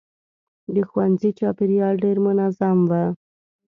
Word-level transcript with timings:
د 0.73 0.75
ښوونځي 0.89 1.29
چاپېریال 1.39 1.95
ډېر 2.03 2.17
منظم 2.25 2.77
و. 2.89 2.91